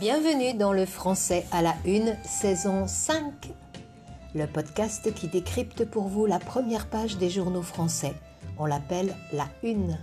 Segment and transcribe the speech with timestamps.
[0.00, 3.32] Bienvenue dans le français à la une, saison 5.
[4.34, 8.12] Le podcast qui décrypte pour vous la première page des journaux français.
[8.58, 9.96] On l'appelle la une.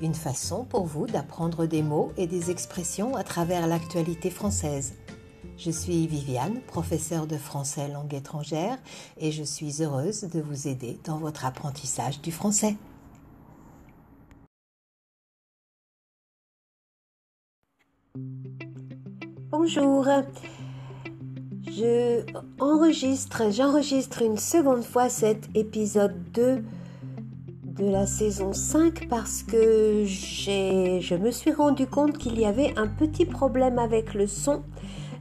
[0.00, 4.94] Une façon pour vous d'apprendre des mots et des expressions à travers l'actualité française.
[5.58, 8.78] Je suis Viviane, professeure de français langue étrangère,
[9.18, 12.76] et je suis heureuse de vous aider dans votre apprentissage du français.
[19.60, 20.06] Bonjour.
[21.66, 22.22] Je
[22.60, 26.62] enregistre, j'enregistre une seconde fois cet épisode 2
[27.64, 32.86] de la saison 5 parce que je me suis rendu compte qu'il y avait un
[32.86, 34.62] petit problème avec le son.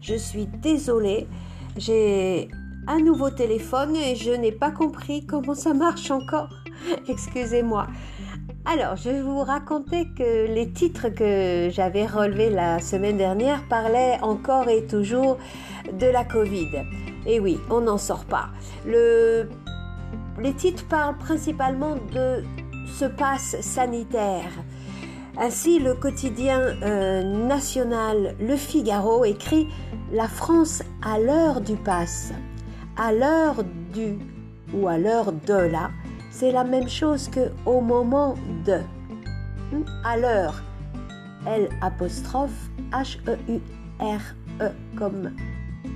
[0.01, 1.27] Je suis désolée.
[1.75, 2.49] J'ai
[2.85, 6.49] un nouveau téléphone et je n'ai pas compris comment ça marche encore.
[7.07, 7.87] Excusez-moi.
[8.69, 14.67] Alors, je vous raconter que les titres que j'avais relevés la semaine dernière parlaient encore
[14.67, 15.37] et toujours
[15.93, 16.83] de la Covid.
[17.25, 18.49] Et oui, on n'en sort pas.
[18.85, 19.47] Le...
[20.41, 22.43] Les titres parlent principalement de
[22.87, 24.51] ce passe sanitaire.
[25.37, 29.69] Ainsi, le quotidien euh, national Le Figaro écrit
[30.11, 32.33] La France à l'heure du passe,
[32.97, 34.17] à l'heure du
[34.73, 35.89] ou à l'heure de la
[36.29, 38.79] c'est la même chose que au moment de.
[39.71, 39.83] Hmm?
[40.03, 40.61] À l'heure.
[41.45, 43.59] L apostrophe H E U
[43.99, 44.21] R
[44.61, 45.31] E comme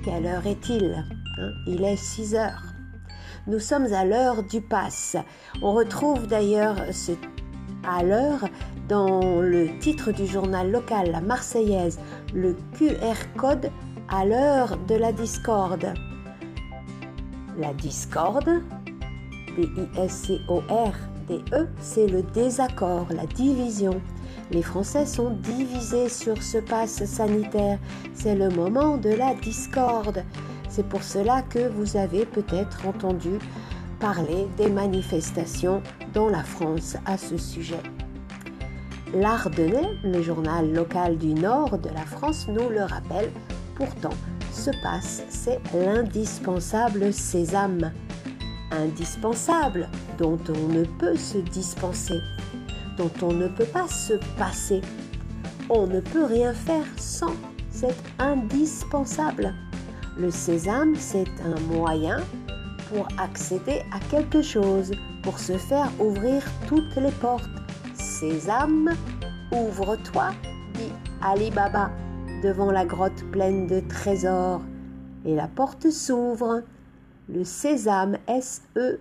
[0.03, 1.05] quelle heure est-il?
[1.37, 1.51] Hein?
[1.67, 2.63] Il est 6 heures.
[3.47, 5.15] Nous sommes à l'heure du pass.
[5.61, 7.11] On retrouve d'ailleurs ce
[7.87, 8.47] à l'heure
[8.87, 11.99] dans le titre du journal local La Marseillaise,
[12.33, 13.71] le QR code
[14.09, 15.93] à l'heure de la discorde.
[17.57, 18.61] La discorde,
[19.57, 21.37] D-I-S-C-O-R-D-E,
[21.79, 24.01] c'est le désaccord, la division.
[24.51, 27.79] Les Français sont divisés sur ce passe sanitaire.
[28.13, 30.23] C'est le moment de la discorde.
[30.69, 33.39] C'est pour cela que vous avez peut-être entendu
[33.99, 35.81] parler des manifestations
[36.13, 37.81] dans la France à ce sujet.
[39.13, 43.29] L'Ardennais, le journal local du nord de la France, nous le rappelle.
[43.75, 44.15] Pourtant,
[44.51, 47.91] ce passe, c'est l'indispensable sésame
[48.71, 52.19] indispensable, dont on ne peut se dispenser,
[52.97, 54.81] dont on ne peut pas se passer.
[55.69, 57.35] On ne peut rien faire sans,
[57.69, 59.53] c'est indispensable.
[60.17, 62.19] Le sésame, c'est un moyen
[62.89, 64.91] pour accéder à quelque chose,
[65.23, 67.49] pour se faire ouvrir toutes les portes.
[67.93, 68.91] Sésame,
[69.51, 70.31] ouvre-toi,
[70.73, 71.91] dit Ali Baba
[72.43, 74.61] devant la grotte pleine de trésors.
[75.25, 76.63] Et la porte s'ouvre
[77.33, 78.99] le sésame, S-E,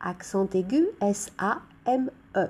[0.00, 2.48] accent aigu, S-A-M-E.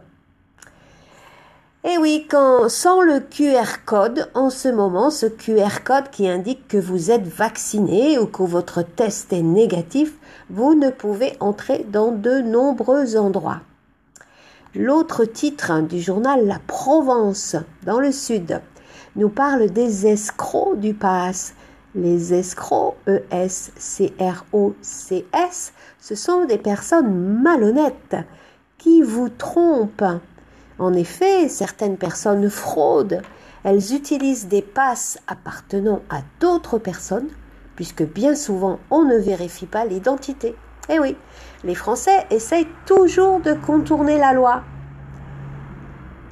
[1.87, 6.27] Et eh oui, quand, sans le QR code, en ce moment, ce QR code qui
[6.27, 10.15] indique que vous êtes vacciné ou que votre test est négatif,
[10.49, 13.61] vous ne pouvez entrer dans de nombreux endroits.
[14.75, 18.63] L'autre titre du journal La Provence, dans le sud,
[19.15, 21.55] nous parle des escrocs du pass
[21.95, 23.63] les escrocs, E-S-C-R-O-C-S,
[26.01, 28.17] ce sont des personnes malhonnêtes
[28.79, 30.21] qui vous trompent.
[30.79, 33.23] En effet, certaines personnes fraudent.
[33.63, 37.29] Elles utilisent des passes appartenant à d'autres personnes,
[37.77, 40.57] puisque bien souvent on ne vérifie pas l'identité.
[40.91, 41.17] Eh oui,
[41.63, 44.63] les Français essayent toujours de contourner la loi,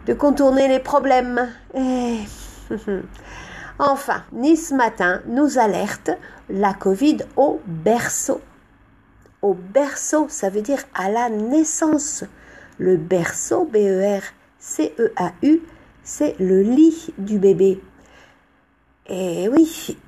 [0.07, 1.49] de contourner les problèmes.
[1.75, 2.19] Eh.
[3.85, 6.13] Enfin, Nice Matin nous alerte
[6.49, 8.41] la Covid au berceau.
[9.43, 12.23] Au berceau, ça veut dire à la naissance.
[12.79, 15.63] Le berceau, B-E-R-C-E-A-U,
[16.05, 17.81] c'est le lit du bébé.
[19.09, 19.99] Et oui,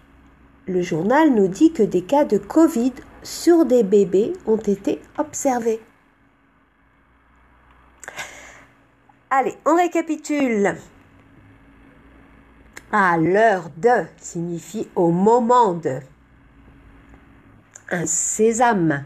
[0.68, 2.92] le journal nous dit que des cas de Covid
[3.24, 5.80] sur des bébés ont été observés.
[9.30, 10.76] Allez, on récapitule
[12.96, 15.98] à l'heure de signifie au moment de.
[17.90, 19.02] Un sésame,